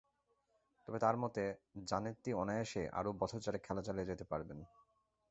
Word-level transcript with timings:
তবে 0.87 0.97
তাঁর 0.99 1.15
মতে 1.17 1.43
জানেত্তি 1.85 2.31
অনায়াসেই 2.33 2.87
আরও 2.93 3.09
বছর 3.21 3.39
চারেক 3.41 3.61
খেলা 3.63 3.81
চালিয়ে 3.87 4.09
যেতে 4.11 4.25
পারবেন। 4.31 4.59